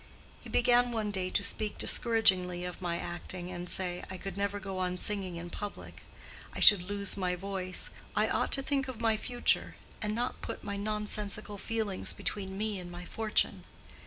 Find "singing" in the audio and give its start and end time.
4.97-5.35